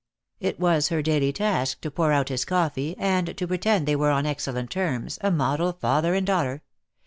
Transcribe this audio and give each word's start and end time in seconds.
It 0.39 0.59
was 0.59 0.87
her 0.87 1.03
daily 1.03 1.31
task 1.31 1.81
to 1.81 1.91
pour 1.91 2.11
out 2.11 2.29
his 2.29 2.43
coffee, 2.43 2.95
and 2.97 3.37
to 3.37 3.45
pretend 3.47 3.87
they 3.87 3.95
were 3.95 4.09
on 4.09 4.25
excellent 4.25 4.71
terms, 4.71 5.19
a 5.21 5.29
model 5.29 5.73
father 5.73 6.15
and 6.15 6.25
daughter. 6.25 6.63